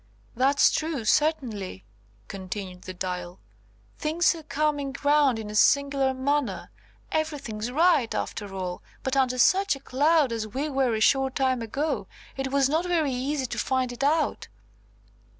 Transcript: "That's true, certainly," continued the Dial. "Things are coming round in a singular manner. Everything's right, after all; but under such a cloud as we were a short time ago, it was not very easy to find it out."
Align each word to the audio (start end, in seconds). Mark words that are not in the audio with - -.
"That's 0.35 0.71
true, 0.71 1.05
certainly," 1.05 1.85
continued 2.27 2.85
the 2.85 2.93
Dial. 2.95 3.39
"Things 3.99 4.33
are 4.33 4.41
coming 4.41 4.95
round 5.03 5.37
in 5.37 5.51
a 5.51 5.53
singular 5.53 6.11
manner. 6.15 6.71
Everything's 7.11 7.71
right, 7.71 8.11
after 8.15 8.51
all; 8.51 8.81
but 9.03 9.15
under 9.15 9.37
such 9.37 9.75
a 9.75 9.79
cloud 9.79 10.31
as 10.31 10.47
we 10.47 10.69
were 10.69 10.95
a 10.95 11.01
short 11.01 11.35
time 11.35 11.61
ago, 11.61 12.07
it 12.35 12.51
was 12.51 12.67
not 12.67 12.85
very 12.87 13.13
easy 13.13 13.45
to 13.45 13.59
find 13.59 13.91
it 13.91 14.03
out." 14.03 14.47